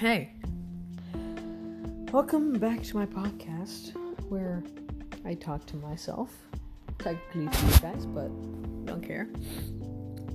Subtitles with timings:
[0.00, 0.32] Hey,
[2.10, 3.92] welcome back to my podcast
[4.30, 4.64] where
[5.26, 6.34] I talk to myself.
[6.98, 8.28] Technically to you guys, but
[8.86, 9.28] don't care.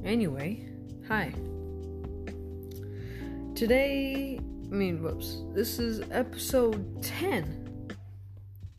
[0.04, 0.70] Anyway,
[1.08, 1.34] hi.
[3.56, 7.90] Today, I mean, whoops, this is episode 10.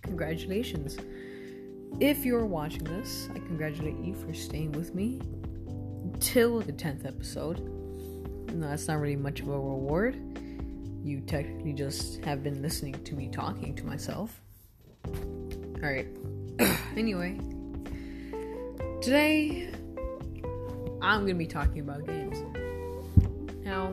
[0.03, 0.99] Congratulations.
[1.99, 5.21] If you're watching this, I congratulate you for staying with me
[6.21, 7.59] till the 10th episode.
[8.55, 10.23] No, that's not really much of a reward.
[11.07, 14.41] You technically just have been listening to me talking to myself.
[15.77, 16.09] Alright.
[16.97, 17.39] anyway,
[19.01, 19.71] today
[21.01, 22.43] I'm going to be talking about games.
[23.65, 23.93] Now,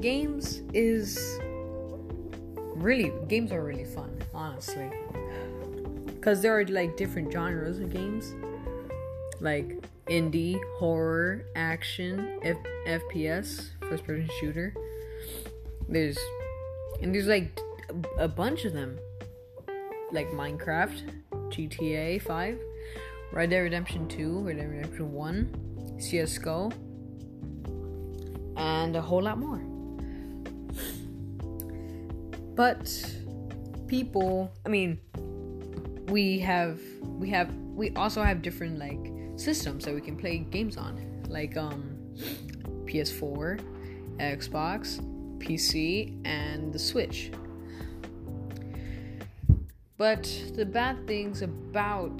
[0.00, 1.38] games is
[2.76, 4.90] really, games are really fun, honestly.
[6.06, 8.32] Because there are like different genres of games.
[9.42, 14.72] Like indie, horror, action, F- FPS, first person shooter.
[15.88, 16.18] There's
[17.00, 17.58] and there's like
[18.18, 18.98] a, bunch of them.
[20.12, 21.02] Like Minecraft,
[21.50, 22.58] GTA 5,
[23.32, 26.70] Red Dead Redemption 2, Red Dead Redemption 1, CS:GO,
[28.56, 29.60] and a whole lot more.
[32.54, 32.88] But
[33.86, 34.98] people, I mean,
[36.08, 40.76] we have we have we also have different like systems that we can play games
[40.76, 41.96] on, like um,
[42.86, 43.60] PS4,
[44.18, 45.02] Xbox,
[45.38, 47.30] PC, and the Switch.
[49.98, 52.18] But the bad things about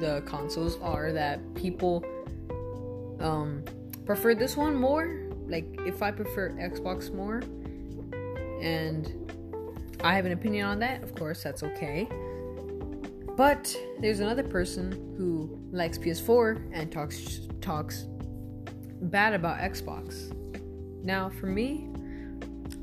[0.00, 2.04] the consoles are that people
[3.20, 3.64] um,
[4.04, 5.20] prefer this one more.
[5.46, 7.42] Like, if I prefer Xbox more,
[8.60, 9.32] and
[10.04, 12.08] I have an opinion on that, of course, that's okay.
[13.36, 18.06] But there's another person who likes PS4 and talks talks
[19.02, 20.32] bad about Xbox.
[21.02, 21.88] Now, for me,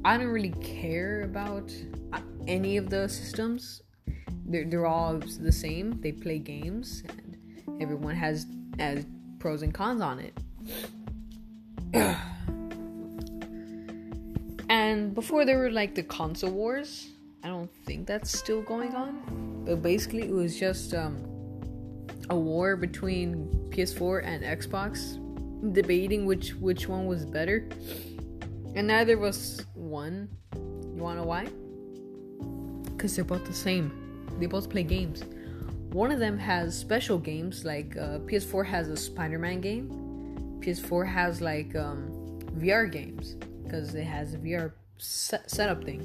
[0.06, 1.72] I don't really care about
[2.48, 3.82] any of the systems.
[4.46, 6.00] They're, they're all the same.
[6.02, 7.38] They play games, and
[7.82, 8.48] everyone has
[8.80, 9.06] has
[9.40, 10.34] pros and cons on it.
[14.70, 17.10] and before there were like the console wars,
[17.44, 19.64] I don't think that's still going on.
[19.66, 21.18] But basically, it was just um,
[22.30, 25.20] a war between PS4 and Xbox,
[25.74, 27.68] debating which which one was better,
[28.76, 30.30] and neither was one.
[30.54, 31.48] You wanna know why?
[32.92, 33.92] Because they're both the same.
[34.40, 35.24] They both play games.
[35.92, 39.90] One of them has special games, like uh, PS4 has a Spider-Man game.
[40.62, 46.02] PS4 has like um, VR games because it has a VR set- setup thing.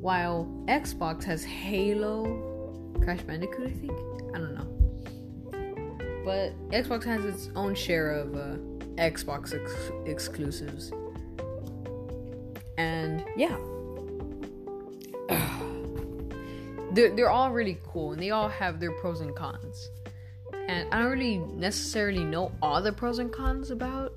[0.00, 3.92] While Xbox has Halo, Crash Bandicoot, I think.
[4.34, 4.76] I don't know
[6.26, 8.56] but Xbox has its own share of uh,
[9.00, 10.90] Xbox ex- exclusives.
[13.36, 13.56] Yeah.
[16.92, 19.90] they're, they're all really cool and they all have their pros and cons.
[20.68, 24.14] And I don't really necessarily know all the pros and cons about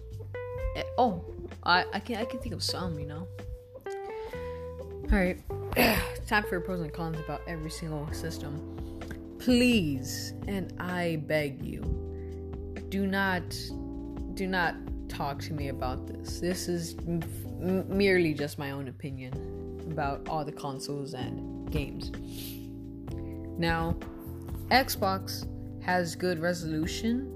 [0.76, 0.88] it.
[0.98, 1.24] Oh,
[1.64, 3.28] I, I can I can think of some, you know.
[5.12, 5.40] Alright.
[6.28, 8.80] Time for pros and cons about every single system
[9.40, 11.82] please and i beg you
[12.90, 13.42] do not
[14.34, 14.76] do not
[15.10, 17.24] talk to me about this this is m-
[17.88, 19.34] merely just my own opinion
[19.92, 22.12] about all the consoles and games
[23.58, 23.96] now
[24.72, 25.48] xbox
[25.82, 27.36] has good resolution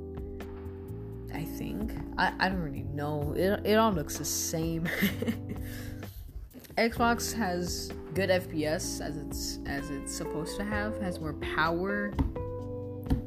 [1.34, 4.88] i think i, I don't really know it, it all looks the same
[6.78, 11.00] xbox has good FPS as it's as it's supposed to have.
[11.02, 12.10] Has more power,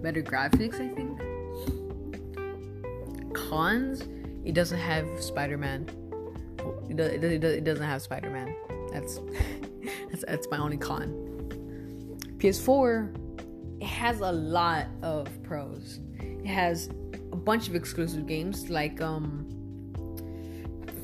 [0.02, 0.74] better graphics.
[0.74, 1.20] I think.
[3.34, 4.02] Cons,
[4.46, 5.90] it doesn't have Spider-Man.
[6.88, 8.54] It, it, it, it doesn't have Spider-Man.
[8.92, 9.18] That's
[10.10, 11.08] that's that's my only con.
[12.38, 16.00] PS4, it has a lot of pros.
[16.20, 16.88] It has
[17.32, 19.44] a bunch of exclusive games like um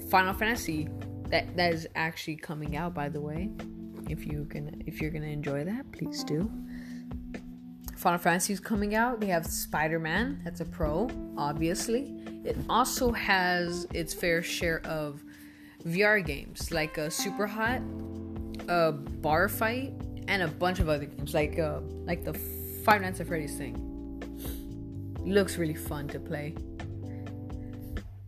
[0.09, 0.88] Final Fantasy
[1.33, 3.50] that that is actually coming out by the way
[4.09, 6.49] if you can if you're gonna enjoy that please do
[7.97, 13.87] final fantasy is coming out they have spider-man that's a pro obviously it also has
[13.93, 15.23] its fair share of
[15.87, 17.81] vr games like uh, super hot
[18.69, 19.93] a bar fight
[20.29, 22.35] and a bunch of other games like uh like the
[22.85, 23.77] five nights at freddy's thing
[25.25, 26.55] looks really fun to play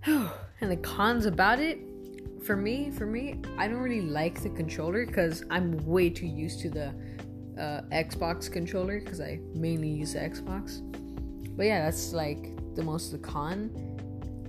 [0.06, 1.78] and the cons about it
[2.44, 6.60] for me, for me, I don't really like the controller because I'm way too used
[6.60, 6.88] to the
[7.58, 10.80] uh, Xbox controller because I mainly use the Xbox.
[11.56, 13.70] But yeah, that's like the most the con.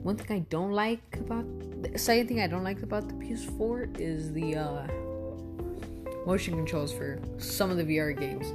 [0.05, 1.45] One thing I don't like about
[1.81, 4.87] the second thing I don't like about the PS4 is the uh,
[6.27, 8.53] motion controls for some of the VR games.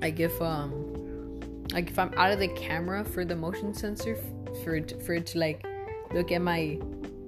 [0.00, 0.72] Like if um,
[1.72, 4.18] like if I'm out of the camera for the motion sensor
[4.64, 5.64] for it, for it to like
[6.12, 6.80] look at my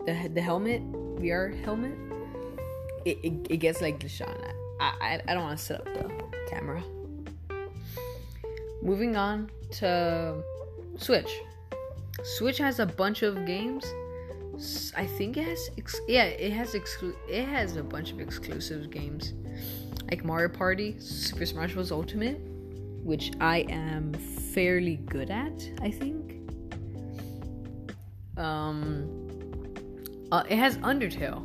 [0.04, 0.82] the the helmet
[1.20, 1.96] VR helmet,
[3.04, 4.36] it, it, it gets like shot.
[4.80, 6.10] I I, I don't want to set up the
[6.50, 6.82] camera.
[8.82, 9.48] Moving on
[9.78, 10.42] to
[10.98, 11.30] Switch.
[12.22, 13.84] Switch has a bunch of games.
[14.96, 18.90] I think it has ex- yeah, it has exclu- it has a bunch of exclusive
[18.90, 19.34] games.
[20.10, 22.40] Like Mario Party, Super Smash Bros Ultimate,
[23.02, 26.36] which I am fairly good at, I think.
[28.36, 29.20] Um
[30.32, 31.42] uh, it has Undertale,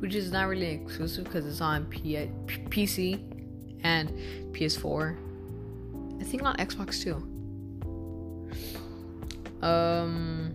[0.00, 2.30] which is not really exclusive because it's on P-
[2.70, 3.20] PC
[3.82, 4.10] and
[4.54, 5.16] PS4.
[6.20, 7.22] I think on Xbox too.
[9.62, 10.54] Um.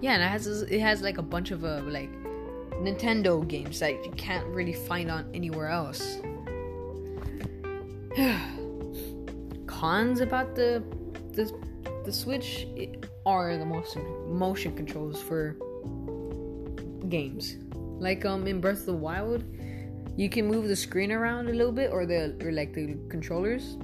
[0.00, 2.10] Yeah, and it has it has like a bunch of uh, like
[2.80, 6.18] Nintendo games that you can't really find on anywhere else.
[9.66, 10.82] Cons about the
[11.32, 11.52] the
[12.04, 12.66] the Switch
[13.26, 13.96] are the most
[14.28, 15.56] motion controls for
[17.08, 17.56] games.
[17.98, 19.42] Like um in Breath of the Wild,
[20.16, 23.76] you can move the screen around a little bit or the or like the controllers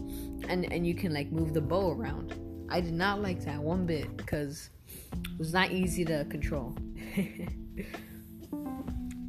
[0.48, 2.34] and and you can like move the bow around.
[2.74, 4.70] I did not like that one bit because
[5.12, 6.76] it was not easy to control.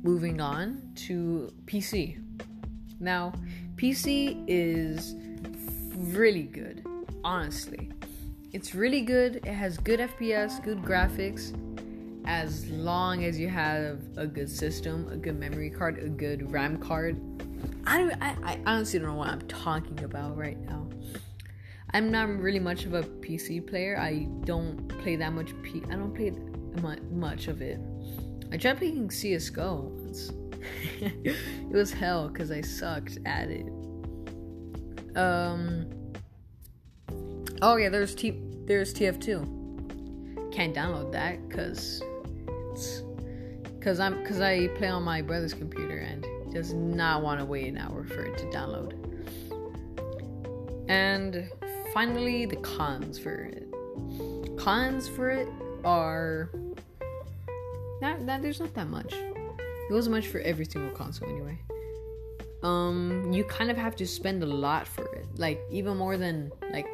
[0.02, 2.24] Moving on to PC.
[3.00, 3.34] Now,
[3.76, 5.14] PC is
[5.94, 6.84] really good,
[7.24, 7.92] honestly.
[8.52, 9.36] It's really good.
[9.36, 11.54] It has good FPS, good graphics,
[12.26, 16.80] as long as you have a good system, a good memory card, a good RAM
[16.80, 17.16] card.
[17.86, 18.14] I don't.
[18.24, 20.88] I, I honestly don't know what I'm talking about right now.
[21.96, 23.98] I'm not really much of a PC player.
[23.98, 25.54] I don't play that much.
[25.64, 26.34] P- I don't play
[27.10, 27.80] much of it.
[28.52, 30.34] I tried playing CS:GO once.
[31.00, 33.66] it was hell because I sucked at it.
[35.16, 35.90] Um.
[37.62, 38.42] Oh yeah, there's T.
[38.66, 40.52] There's TF2.
[40.52, 42.04] Can't download that because
[43.80, 47.70] because I'm because I play on my brother's computer and does not want to wait
[47.70, 49.02] an hour for it to download.
[50.90, 51.50] And
[51.96, 53.66] finally, the cons for it.
[54.58, 55.48] Cons for it
[55.86, 56.50] are
[58.02, 59.14] not that there's not that much.
[59.14, 61.58] It wasn't much for every single console anyway.
[62.64, 66.52] Um, you kind of have to spend a lot for it, like even more than
[66.74, 66.90] like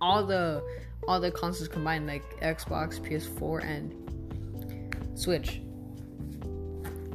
[0.00, 0.60] all the
[1.06, 3.86] all the consoles combined, like Xbox, PS4, and
[5.14, 5.60] Switch.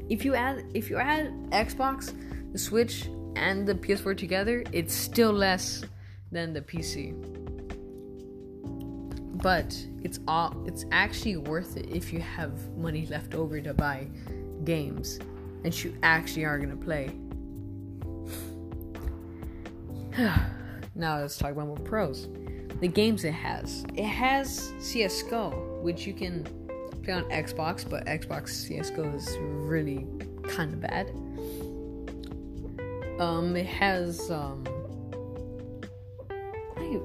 [0.07, 2.13] If you add if you add Xbox,
[2.53, 5.83] the Switch, and the PS4 together, it's still less
[6.33, 7.13] than the PC.
[9.41, 14.07] But it's all it's actually worth it if you have money left over to buy
[14.63, 15.19] games
[15.63, 17.11] and you actually are gonna play.
[20.95, 22.27] now let's talk about more pros.
[22.79, 23.85] The games it has.
[23.95, 26.43] It has CS:GO, which you can
[27.03, 30.07] play on Xbox, but Xbox CS:GO is really
[30.43, 31.09] kind of bad.
[33.19, 34.63] Um, it has um,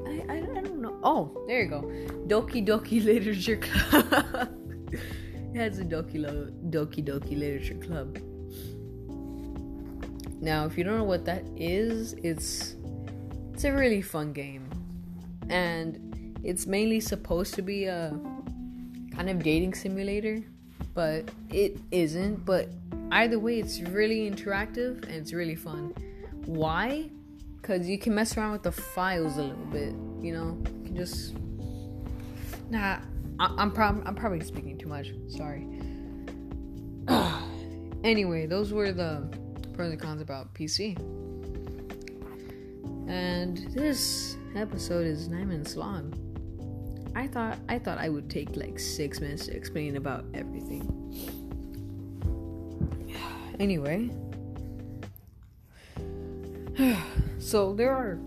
[0.06, 0.98] I, I, I don't know.
[1.02, 1.82] Oh, there you go.
[2.26, 4.48] Doki Doki Literature Club.
[4.92, 6.18] it has a Doki
[6.70, 8.18] Doki Doki Literature Club.
[10.40, 12.76] Now, if you don't know what that is, it's
[13.52, 14.68] it's a really fun game,
[15.48, 18.18] and it's mainly supposed to be a
[19.14, 20.44] kind of dating simulator,
[20.94, 22.44] but it isn't.
[22.44, 22.68] But
[23.10, 25.92] either way, it's really interactive and it's really fun.
[26.44, 27.10] Why?
[27.68, 30.56] Because you can mess around with the files a little bit, you know?
[30.64, 31.34] You can just.
[32.70, 33.00] Nah,
[33.38, 35.12] I- am prob- I'm probably speaking too much.
[35.28, 35.68] Sorry.
[38.04, 39.28] anyway, those were the
[39.74, 40.96] pros and cons about PC.
[43.06, 46.14] And this episode is nine minutes long.
[47.14, 50.86] I thought I thought I would take like six minutes to explain about everything.
[53.60, 54.08] Anyway,
[57.38, 58.18] so there are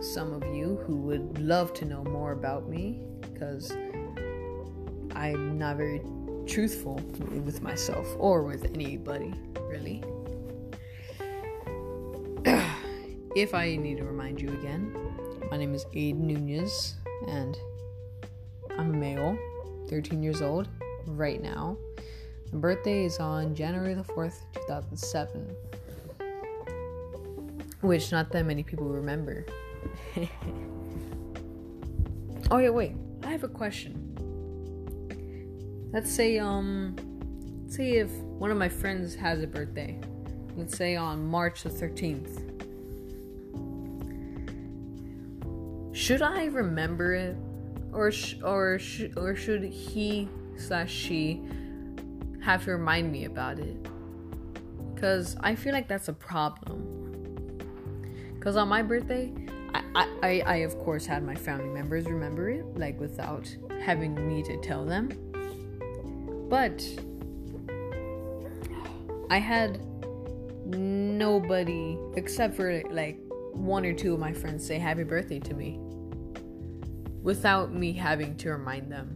[0.00, 3.72] some of you who would love to know more about me because
[5.14, 6.02] I'm not very
[6.46, 6.94] truthful
[7.44, 10.02] with myself or with anybody, really.
[13.36, 14.94] if I need to remind you again,
[15.50, 16.94] my name is Aid Nunez
[17.26, 17.58] and
[18.70, 19.36] I'm a male,
[19.88, 20.68] 13 years old,
[21.06, 21.76] right now.
[22.52, 25.54] My birthday is on January the 4th, 2007.
[27.80, 29.46] Which not that many people remember.
[32.50, 32.94] Oh yeah, wait.
[33.24, 34.04] I have a question.
[35.92, 36.96] Let's say um
[37.62, 40.00] let's say if one of my friends has a birthday.
[40.56, 42.44] Let's say on March the 13th.
[45.94, 47.36] Should I remember it
[47.92, 51.42] or sh- or sh- or should he slash she
[52.40, 53.76] have to remind me about it?
[54.96, 56.97] Cuz I feel like that's a problem.
[58.40, 59.32] Cuz on my birthday,
[59.74, 64.42] I, I, I, of course had my family members remember it, like without having me
[64.44, 65.10] to tell them.
[66.48, 66.84] But
[69.30, 69.80] I had
[70.64, 73.18] nobody except for like
[73.52, 75.78] one or two of my friends say happy birthday to me
[77.22, 79.14] without me having to remind them.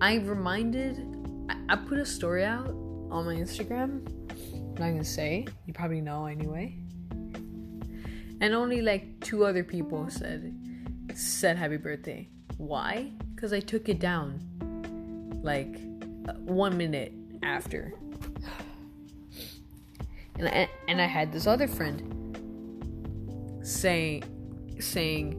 [0.00, 1.04] I reminded,
[1.48, 4.06] I, I put a story out on my Instagram.
[4.30, 6.81] I'm not gonna say, you probably know anyway
[8.42, 10.52] and only like two other people said
[11.14, 12.28] said happy birthday.
[12.58, 13.12] Why?
[13.34, 14.40] Because I took it down
[15.42, 15.80] like
[16.28, 17.94] uh, one minute after,
[20.38, 22.36] and I, and I had this other friend
[23.62, 24.24] saying
[24.80, 25.36] saying,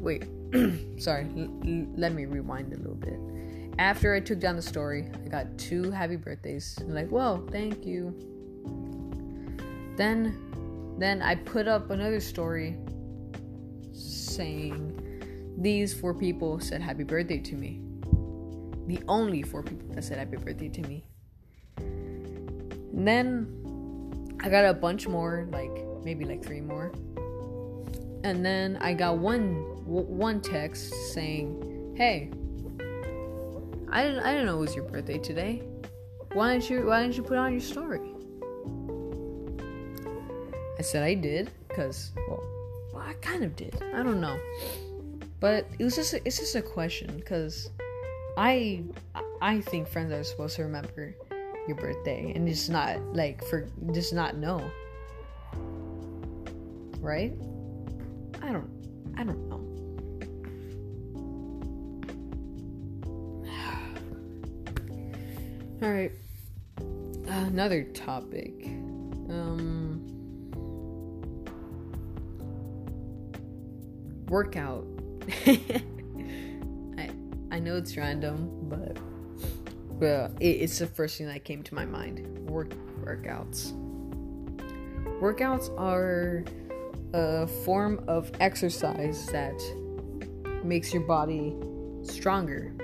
[0.00, 0.24] wait,
[1.02, 3.18] sorry, l- let me rewind a little bit.
[3.80, 6.78] After I took down the story, I got two happy birthdays.
[6.80, 8.14] I'm like, well, thank you.
[9.96, 10.54] Then
[10.98, 12.76] then I put up another story
[13.92, 15.00] saying
[15.58, 17.80] these four people said happy birthday to me.
[18.86, 21.04] The only four people that said happy birthday to me.
[21.76, 25.70] And then I got a bunch more, like
[26.04, 26.92] maybe like three more.
[28.22, 32.30] And then I got one one text saying, "Hey,
[33.90, 35.62] I didn't I didn't know it was your birthday today.
[36.32, 38.13] Why didn't you Why didn't you put on your story?"
[40.84, 42.42] Said I did because well,
[42.92, 43.82] well, I kind of did.
[43.94, 44.38] I don't know,
[45.40, 47.70] but it was just a, it's just a question because
[48.36, 48.84] I
[49.40, 51.14] I think friends are supposed to remember
[51.66, 54.62] your birthday and just not like for just not know,
[57.00, 57.32] right?
[58.42, 58.70] I don't
[59.16, 59.60] I don't know.
[65.86, 66.12] All right,
[67.26, 68.83] another topic.
[74.34, 74.84] Workout.
[75.46, 77.08] I
[77.52, 78.98] I know it's random, but
[80.00, 82.26] well, it, it's the first thing that came to my mind.
[82.50, 83.72] Work workouts.
[85.20, 86.44] Workouts are
[87.12, 89.54] a form of exercise that
[90.64, 91.54] makes your body
[92.02, 92.74] stronger.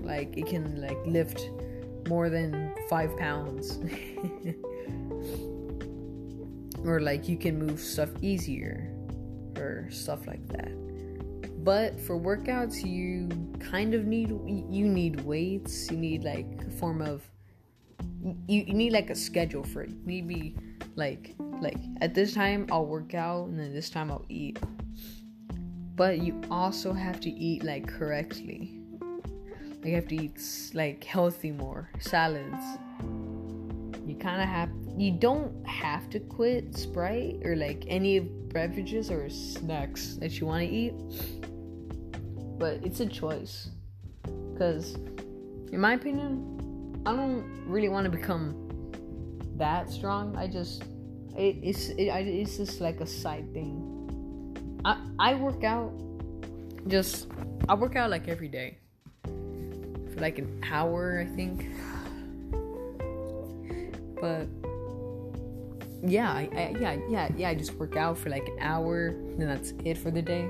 [0.00, 1.50] Like it can like lift
[2.08, 3.78] more than five pounds.
[6.86, 8.95] or like you can move stuff easier
[9.56, 10.72] or stuff like that.
[11.64, 15.90] But for workouts, you kind of need you need weights.
[15.90, 17.22] You need like a form of
[18.22, 19.90] you, you need like a schedule for it.
[19.90, 20.54] You need be
[20.94, 24.58] like like at this time I'll work out and then this time I'll eat.
[25.96, 28.78] But you also have to eat like correctly.
[29.00, 30.40] Like you have to eat
[30.74, 32.78] like healthy more salads.
[34.06, 39.28] You kind of have you don't have to quit Sprite or like any beverages or
[39.28, 40.94] snacks that you want to eat,
[42.58, 43.68] but it's a choice.
[44.52, 44.94] Because,
[45.70, 48.90] in my opinion, I don't really want to become
[49.56, 50.34] that strong.
[50.34, 50.82] I just,
[51.36, 54.80] it, it's it, it's just like a side thing.
[54.84, 55.92] I I work out,
[56.88, 57.28] just
[57.68, 58.78] I work out like every day
[59.24, 61.66] for like an hour, I think.
[64.18, 64.48] But
[66.10, 67.48] yeah, I, I, yeah, yeah, yeah.
[67.48, 70.48] I just work out for like an hour, and that's it for the day.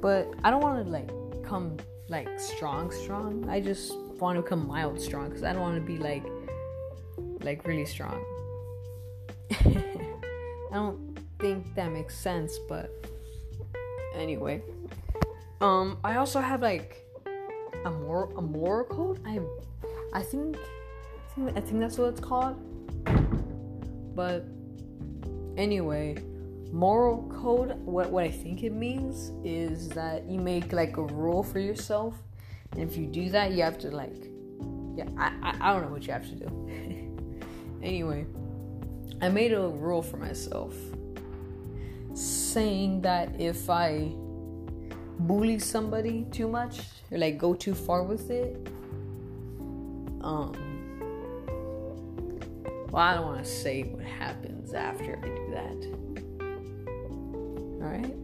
[0.00, 1.10] But I don't want to like
[1.44, 1.76] come
[2.08, 3.48] like strong, strong.
[3.48, 6.24] I just want to come mild strong because I don't want to be like
[7.40, 8.22] like really strong.
[9.50, 12.90] I don't think that makes sense, but
[14.14, 14.62] anyway.
[15.60, 17.06] Um, I also have like
[17.84, 19.20] a more a moral code.
[19.24, 19.40] I,
[20.12, 22.56] I think, I think I think that's what it's called
[24.14, 24.44] but
[25.56, 26.16] anyway,
[26.72, 31.42] moral code, what, what I think it means is that you make like a rule
[31.42, 32.14] for yourself.
[32.72, 34.30] And if you do that, you have to like,
[34.96, 37.16] yeah, I, I, I don't know what you have to do.
[37.82, 38.26] anyway,
[39.20, 40.74] I made a rule for myself
[42.14, 44.12] saying that if I
[45.18, 46.80] bully somebody too much
[47.10, 48.68] or like go too far with it,
[50.20, 50.54] um,
[52.94, 55.78] well, I don't want to say what happens after I do that.
[57.82, 58.14] Alright?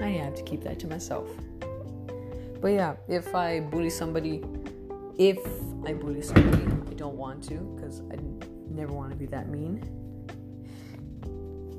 [0.00, 1.28] I have to keep that to myself.
[2.60, 4.42] But yeah, if I bully somebody,
[5.16, 5.38] if
[5.86, 8.16] I bully somebody, I don't want to because I
[8.68, 9.78] never want to be that mean.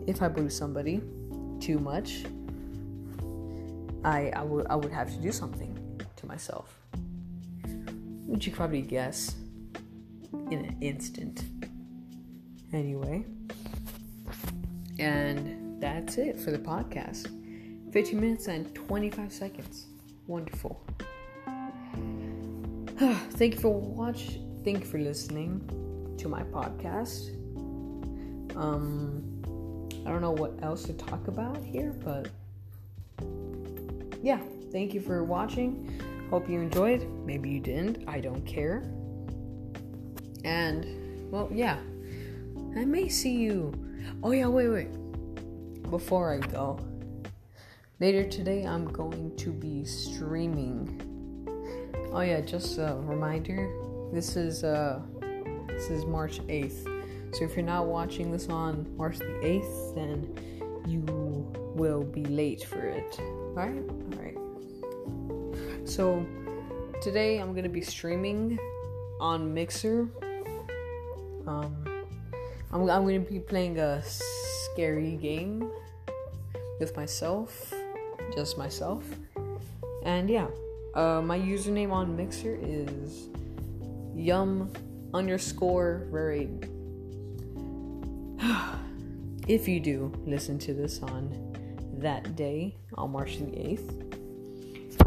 [0.08, 1.02] If I bully somebody
[1.60, 2.24] too much,
[4.06, 5.78] I I would I would have to do something
[6.16, 6.80] to myself.
[8.26, 9.36] Which you probably guess
[10.50, 11.44] in an instant.
[12.74, 13.26] Anyway.
[15.00, 17.30] And that's it for the podcast.
[17.92, 19.88] 15 minutes and 25 seconds.
[20.28, 20.86] Wonderful.
[22.98, 24.40] Thank you for watch.
[24.64, 27.30] Thank you for listening to my podcast.
[28.56, 29.36] Um,
[30.06, 32.30] I don't know what else to talk about here, but
[34.24, 34.40] yeah,
[34.72, 36.02] thank you for watching.
[36.30, 37.08] Hope you enjoyed.
[37.26, 38.08] Maybe you didn't.
[38.08, 38.84] I don't care.
[40.44, 41.78] And well, yeah,
[42.76, 43.74] I may see you.
[44.22, 44.90] Oh yeah, wait, wait.
[45.90, 46.78] Before I go,
[48.02, 51.02] later today I'm going to be streaming.
[52.12, 53.72] Oh yeah, just a reminder.
[54.12, 55.02] This is uh,
[55.68, 56.86] this is March eighth.
[57.32, 61.02] So if you're not watching this on March the 8th, then you
[61.76, 63.20] will be late for it.
[63.20, 63.84] Alright?
[64.14, 64.38] Alright.
[65.88, 66.26] So
[67.02, 68.58] today I'm gonna be streaming
[69.20, 70.08] on Mixer.
[71.46, 71.85] Um
[72.72, 75.70] I'm, I'm gonna be playing a scary game
[76.80, 77.74] with myself.
[78.34, 79.04] Just myself.
[80.04, 80.48] And yeah.
[80.94, 83.28] Uh, my username on Mixer is
[84.16, 84.72] yum
[85.14, 86.48] underscore rare
[89.48, 91.54] if you do listen to this on
[91.98, 93.90] that day, on March the 8th,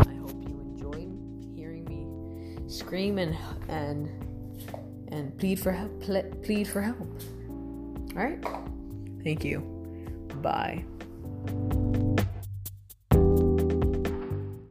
[0.06, 3.36] I hope you enjoyed hearing me scream and
[3.68, 4.08] and
[5.10, 6.00] and plead for help.
[6.00, 7.08] Plead for help.
[8.16, 8.44] All right.
[9.24, 9.60] Thank you.
[10.42, 10.84] Bye.